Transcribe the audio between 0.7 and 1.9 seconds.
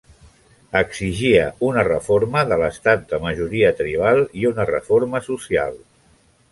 Exigia una